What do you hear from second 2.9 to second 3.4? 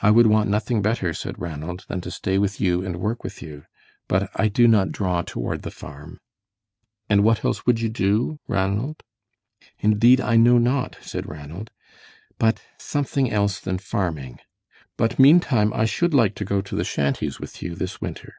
work with